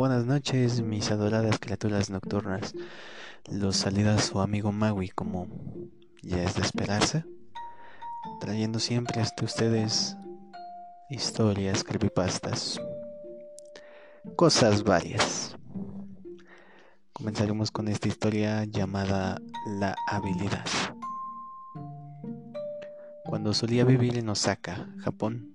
Buenas 0.00 0.24
noches, 0.24 0.80
mis 0.80 1.10
adoradas 1.10 1.58
criaturas 1.58 2.08
nocturnas. 2.08 2.72
Los 3.52 3.76
saluda 3.76 4.18
su 4.18 4.40
amigo 4.40 4.72
Maui, 4.72 5.10
como 5.10 5.46
ya 6.22 6.42
es 6.42 6.54
de 6.54 6.62
esperarse, 6.62 7.26
trayendo 8.40 8.78
siempre 8.78 9.20
hasta 9.20 9.44
ustedes 9.44 10.16
historias, 11.10 11.84
creepypastas, 11.84 12.80
cosas 14.36 14.84
varias. 14.84 15.54
Comenzaremos 17.12 17.70
con 17.70 17.88
esta 17.88 18.08
historia 18.08 18.64
llamada 18.64 19.36
La 19.66 19.94
habilidad. 20.06 20.64
Cuando 23.26 23.52
solía 23.52 23.84
vivir 23.84 24.16
en 24.16 24.30
Osaka, 24.30 24.88
Japón, 25.00 25.52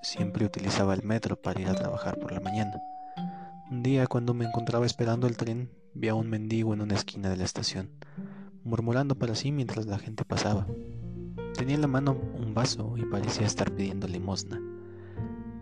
siempre 0.00 0.46
utilizaba 0.46 0.94
el 0.94 1.02
metro 1.02 1.36
para 1.36 1.60
ir 1.60 1.68
a 1.68 1.74
trabajar 1.74 2.18
por 2.18 2.32
la 2.32 2.40
mañana. 2.40 2.80
Un 3.72 3.82
día, 3.82 4.06
cuando 4.06 4.34
me 4.34 4.44
encontraba 4.44 4.84
esperando 4.84 5.26
el 5.26 5.38
tren, 5.38 5.70
vi 5.94 6.08
a 6.08 6.14
un 6.14 6.28
mendigo 6.28 6.74
en 6.74 6.82
una 6.82 6.94
esquina 6.94 7.30
de 7.30 7.38
la 7.38 7.44
estación, 7.44 7.88
murmurando 8.64 9.14
para 9.14 9.34
sí 9.34 9.50
mientras 9.50 9.86
la 9.86 9.98
gente 9.98 10.26
pasaba. 10.26 10.66
Tenía 11.54 11.76
en 11.76 11.80
la 11.80 11.86
mano 11.86 12.12
un 12.12 12.52
vaso 12.52 12.98
y 12.98 13.06
parecía 13.06 13.46
estar 13.46 13.72
pidiendo 13.72 14.06
limosna. 14.06 14.60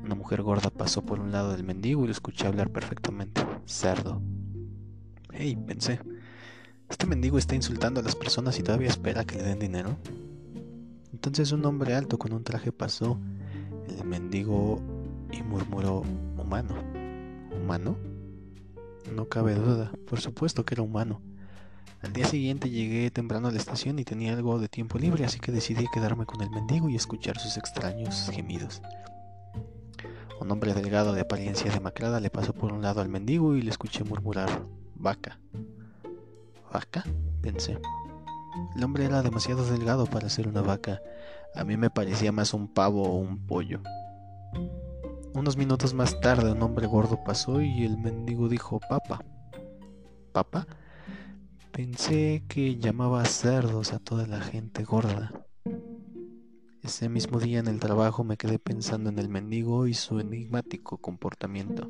Una 0.04 0.16
mujer 0.16 0.42
gorda 0.42 0.70
pasó 0.70 1.02
por 1.02 1.20
un 1.20 1.30
lado 1.30 1.52
del 1.52 1.62
mendigo 1.62 2.02
y 2.02 2.06
lo 2.06 2.10
escuché 2.10 2.48
hablar 2.48 2.70
perfectamente. 2.70 3.42
Cerdo. 3.65 4.20
Hey, 5.32 5.56
pensé. 5.65 6.01
Este 6.88 7.06
mendigo 7.06 7.38
está 7.38 7.54
insultando 7.54 8.01
a 8.01 8.02
las 8.02 8.16
personas 8.16 8.59
y 8.59 8.65
todavía 8.65 8.88
espera 8.88 9.24
que 9.24 9.37
le 9.37 9.45
den 9.45 9.60
dinero. 9.60 9.96
Entonces 11.12 11.52
un 11.52 11.65
hombre 11.65 11.95
alto 11.95 12.18
con 12.18 12.32
un 12.32 12.42
traje 12.42 12.73
pasó, 12.73 13.20
el 13.87 14.04
mendigo, 14.04 14.80
y 15.30 15.45
murmuró, 15.45 16.02
humano. 16.37 16.74
¿Humano? 17.52 18.09
No 19.10 19.28
cabe 19.28 19.54
duda, 19.54 19.90
por 20.06 20.20
supuesto 20.20 20.64
que 20.64 20.74
era 20.74 20.82
humano. 20.82 21.20
Al 22.02 22.12
día 22.12 22.26
siguiente 22.26 22.70
llegué 22.70 23.10
temprano 23.10 23.48
a 23.48 23.50
la 23.50 23.58
estación 23.58 23.98
y 23.98 24.04
tenía 24.04 24.32
algo 24.32 24.58
de 24.58 24.68
tiempo 24.68 24.98
libre, 24.98 25.24
así 25.24 25.38
que 25.38 25.52
decidí 25.52 25.86
quedarme 25.92 26.26
con 26.26 26.40
el 26.42 26.50
mendigo 26.50 26.88
y 26.88 26.96
escuchar 26.96 27.38
sus 27.38 27.56
extraños 27.56 28.30
gemidos. 28.32 28.80
Un 30.40 30.50
hombre 30.50 30.72
delgado 30.72 31.12
de 31.12 31.20
apariencia 31.20 31.70
demacrada 31.70 32.20
le 32.20 32.30
pasó 32.30 32.54
por 32.54 32.72
un 32.72 32.82
lado 32.82 33.02
al 33.02 33.08
mendigo 33.08 33.56
y 33.56 33.62
le 33.62 33.70
escuché 33.70 34.04
murmurar, 34.04 34.64
vaca. 34.94 35.38
¿Vaca? 36.72 37.04
pensé. 37.42 37.78
El 38.76 38.84
hombre 38.84 39.04
era 39.04 39.22
demasiado 39.22 39.68
delgado 39.68 40.06
para 40.06 40.30
ser 40.30 40.48
una 40.48 40.62
vaca. 40.62 41.02
A 41.54 41.64
mí 41.64 41.76
me 41.76 41.90
parecía 41.90 42.32
más 42.32 42.54
un 42.54 42.72
pavo 42.72 43.02
o 43.02 43.16
un 43.16 43.44
pollo. 43.46 43.82
Unos 45.32 45.56
minutos 45.56 45.95
más 45.95 46.20
tarde 46.20 46.50
un 46.50 46.62
hombre 46.62 46.86
gordo 46.88 47.23
pasó 47.23 47.60
y 47.60 47.84
el 47.84 47.96
mendigo 47.96 48.48
dijo 48.48 48.80
papa. 48.80 49.24
¿Papa? 50.32 50.66
Pensé 51.70 52.42
que 52.48 52.76
llamaba 52.76 53.24
cerdos 53.24 53.92
a 53.92 54.00
toda 54.00 54.26
la 54.26 54.40
gente 54.40 54.82
gorda. 54.82 55.32
Ese 56.82 57.09
mismo 57.09 57.38
día 57.38 57.60
en 57.60 57.68
el 57.68 57.78
trabajo 57.78 58.24
me 58.24 58.37
quedé 58.37 58.59
pensando 58.59 59.09
en 59.09 59.18
el 59.20 59.28
mendigo 59.28 59.87
y 59.87 59.95
su 59.95 60.18
enigmático 60.18 60.98
comportamiento. 60.98 61.88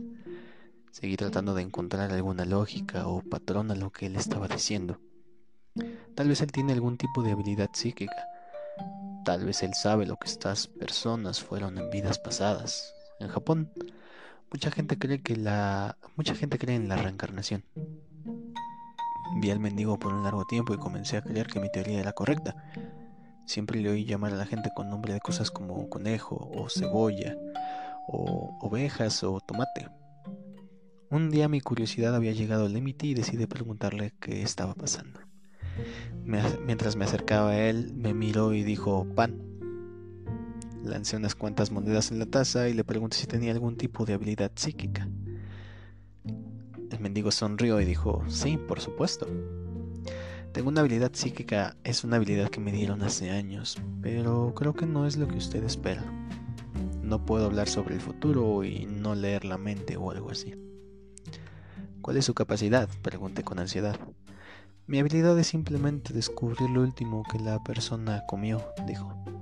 Seguí 0.91 1.17
tratando 1.17 1.55
de 1.55 1.63
encontrar 1.63 2.13
alguna 2.13 2.45
lógica 2.45 3.07
o 3.07 3.23
patrón 3.23 3.71
a 3.71 3.75
lo 3.75 3.91
que 3.91 4.07
él 4.07 4.17
estaba 4.17 4.49
diciendo. 4.49 5.01
Tal 6.15 6.29
vez 6.29 6.43
él 6.43 6.53
tiene 6.53 6.75
algún 6.75 6.99
tipo 6.99 7.23
de 7.23 7.33
habilidad 7.33 7.71
psíquica. 7.73 8.27
Tal 9.25 9.47
vez 9.47 9.63
él 9.63 9.73
sabe 9.75 10.05
lo 10.05 10.17
que 10.17 10.29
estas 10.29 10.67
personas 10.67 11.43
fueron 11.43 11.79
en 11.79 11.89
vidas 11.91 12.19
pasadas, 12.19 12.93
en 13.21 13.29
Japón, 13.29 13.71
mucha 14.51 14.71
gente 14.71 14.99
cree 14.99 15.23
que 15.23 15.37
la 15.37 15.97
mucha 16.17 16.35
gente 16.35 16.59
cree 16.59 16.77
en 16.77 16.89
la 16.89 16.97
reencarnación. 16.97 17.65
Vi 19.41 19.51
al 19.51 19.61
mendigo 19.61 19.99
por 19.99 20.13
un 20.13 20.25
largo 20.25 20.45
tiempo 20.45 20.75
y 20.75 20.79
comencé 20.79 21.17
a 21.17 21.23
creer 21.23 21.47
que 21.47 21.61
mi 21.61 21.71
teoría 21.71 22.01
era 22.01 22.13
correcta. 22.13 22.57
Siempre 23.47 23.81
le 23.81 23.91
oí 23.91 24.05
llamar 24.05 24.33
a 24.33 24.37
la 24.37 24.47
gente 24.47 24.71
con 24.75 24.91
nombre 24.91 25.13
de 25.13 25.21
cosas 25.21 25.51
como 25.51 25.89
conejo 25.89 26.51
o 26.55 26.69
cebolla 26.69 27.37
o 28.09 28.59
ovejas 28.61 29.23
o 29.23 29.41
tomate. 29.41 29.89
Un 31.11 31.31
día 31.31 31.49
mi 31.49 31.61
curiosidad 31.61 32.15
había 32.15 32.33
llegado 32.33 32.67
al 32.67 32.73
límite 32.73 33.07
y 33.07 33.15
decidí 33.15 33.47
preguntarle 33.47 34.13
qué 34.21 34.43
estaba 34.43 34.75
pasando. 34.75 35.21
mientras 36.25 36.97
me 36.97 37.05
acercaba 37.05 37.51
a 37.51 37.59
él, 37.59 37.93
me 37.95 38.15
miró 38.15 38.53
y 38.53 38.63
dijo 38.63 39.07
pan. 39.15 39.50
Lancé 40.83 41.17
unas 41.17 41.35
cuantas 41.35 41.71
monedas 41.71 42.11
en 42.11 42.19
la 42.19 42.27
taza 42.27 42.69
y 42.69 42.75
le 42.75 42.85
pregunté 42.85 43.17
si 43.17 43.27
tenía 43.27 43.53
algún 43.53 43.77
tipo 43.77 44.07
de 44.07 44.15
habilidad 44.15 44.53
psíquica. 44.55 45.09
El 46.91 47.01
mendigo 47.01 47.31
sonrió 47.31 47.81
y 47.81 47.85
dijo, 47.85 48.25
sí, 48.29 48.57
por 48.57 48.81
supuesto. 48.81 49.27
Tengo 50.53 50.69
una 50.69 50.81
habilidad 50.81 51.13
psíquica, 51.15 51.77
es 51.85 52.03
una 52.03 52.17
habilidad 52.17 52.49
que 52.49 52.61
me 52.61 52.73
dieron 52.73 53.03
hace 53.03 53.31
años, 53.31 53.81
pero 54.03 54.53
creo 54.57 54.75
que 54.75 54.87
no 54.87 55.07
es 55.07 55.17
lo 55.17 55.29
que 55.29 55.37
usted 55.37 55.63
espera. 55.63 56.03
No 57.03 57.25
puedo 57.25 57.47
hablar 57.47 57.69
sobre 57.69 57.95
el 57.95 58.01
futuro 58.01 58.65
y 58.65 58.87
no 58.87 59.15
leer 59.15 59.45
la 59.45 59.59
mente 59.59 59.97
o 59.97 60.11
algo 60.11 60.31
así. 60.31 60.55
¿Cuál 62.01 62.17
es 62.17 62.25
su 62.25 62.35
capacidad? 62.35 62.89
Pregunté 63.03 63.45
con 63.45 63.59
ansiedad. 63.59 63.99
Mi 64.87 64.99
habilidad 64.99 65.39
es 65.39 65.47
simplemente 65.47 66.13
descubrir 66.13 66.69
lo 66.71 66.83
último 66.83 67.23
que 67.31 67.39
la 67.39 67.63
persona 67.63 68.25
comió, 68.27 68.65
dijo. 68.87 69.40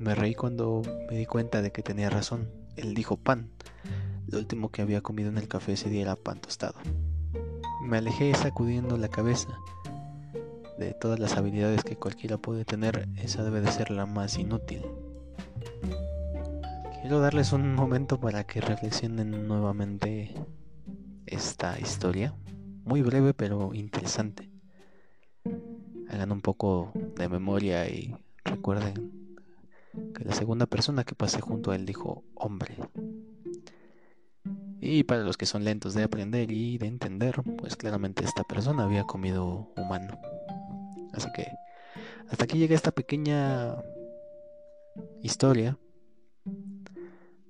Me 0.00 0.14
reí 0.14 0.34
cuando 0.34 0.82
me 1.10 1.16
di 1.16 1.26
cuenta 1.26 1.60
de 1.60 1.72
que 1.72 1.82
tenía 1.82 2.08
razón. 2.08 2.48
Él 2.76 2.94
dijo 2.94 3.16
pan. 3.16 3.50
Lo 4.28 4.38
último 4.38 4.70
que 4.70 4.82
había 4.82 5.00
comido 5.00 5.28
en 5.28 5.38
el 5.38 5.48
café 5.48 5.72
ese 5.72 5.90
día 5.90 6.02
era 6.02 6.16
pan 6.16 6.40
tostado. 6.40 6.78
Me 7.82 7.98
alejé 7.98 8.32
sacudiendo 8.34 8.96
la 8.96 9.08
cabeza. 9.08 9.48
De 10.78 10.94
todas 10.94 11.18
las 11.18 11.36
habilidades 11.36 11.82
que 11.82 11.96
cualquiera 11.96 12.38
puede 12.38 12.64
tener, 12.64 13.08
esa 13.16 13.42
debe 13.42 13.60
de 13.60 13.72
ser 13.72 13.90
la 13.90 14.06
más 14.06 14.38
inútil. 14.38 14.82
Quiero 17.00 17.18
darles 17.20 17.52
un 17.52 17.74
momento 17.74 18.20
para 18.20 18.44
que 18.44 18.60
reflexionen 18.60 19.48
nuevamente 19.48 20.34
esta 21.26 21.80
historia. 21.80 22.34
Muy 22.84 23.02
breve 23.02 23.34
pero 23.34 23.74
interesante. 23.74 24.50
Hagan 26.08 26.30
un 26.30 26.40
poco 26.40 26.92
de 27.16 27.28
memoria 27.28 27.88
y 27.88 28.14
recuerden 28.44 29.27
que 30.14 30.24
la 30.24 30.34
segunda 30.34 30.66
persona 30.66 31.04
que 31.04 31.14
pasé 31.14 31.40
junto 31.40 31.70
a 31.70 31.76
él 31.76 31.86
dijo 31.86 32.24
hombre. 32.34 32.76
Y 34.80 35.02
para 35.04 35.22
los 35.22 35.36
que 35.36 35.46
son 35.46 35.64
lentos 35.64 35.94
de 35.94 36.04
aprender 36.04 36.50
y 36.52 36.78
de 36.78 36.86
entender, 36.86 37.42
pues 37.56 37.76
claramente 37.76 38.24
esta 38.24 38.44
persona 38.44 38.84
había 38.84 39.04
comido 39.04 39.72
humano. 39.76 40.18
Así 41.12 41.28
que 41.34 41.48
hasta 42.30 42.44
aquí 42.44 42.58
llega 42.58 42.74
esta 42.74 42.92
pequeña 42.92 43.76
historia. 45.22 45.76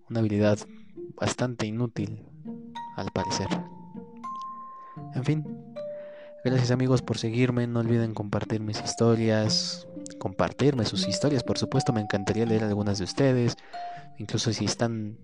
Una 0.09 0.21
habilidad 0.21 0.59
bastante 1.17 1.67
inútil, 1.67 2.25
al 2.97 3.11
parecer. 3.13 3.49
En 5.15 5.25
fin, 5.25 5.68
gracias 6.51 6.71
amigos 6.71 7.03
por 7.03 7.19
seguirme. 7.19 7.67
No 7.67 7.81
olviden 7.81 8.15
compartir 8.15 8.61
mis 8.61 8.83
historias, 8.83 9.87
compartirme 10.19 10.85
sus 10.85 11.07
historias. 11.07 11.43
Por 11.43 11.59
supuesto, 11.59 11.93
me 11.93 12.01
encantaría 12.01 12.47
leer 12.47 12.65
algunas 12.65 12.99
de 12.99 13.05
ustedes. 13.05 13.57
Incluso 14.19 14.53
si 14.53 14.65
están 14.65 15.19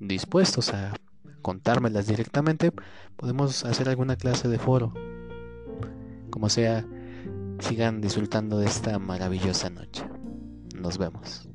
dispuestos 0.00 0.72
a 0.72 0.94
contármelas 1.42 2.06
directamente, 2.06 2.72
podemos 3.16 3.64
hacer 3.64 3.88
alguna 3.88 4.16
clase 4.16 4.48
de 4.48 4.58
foro. 4.58 4.92
Como 6.30 6.48
sea, 6.48 6.84
sigan 7.60 8.00
disfrutando 8.00 8.58
de 8.58 8.66
esta 8.66 8.98
maravillosa 8.98 9.70
noche. 9.70 10.04
Nos 10.74 10.98
vemos. 10.98 11.48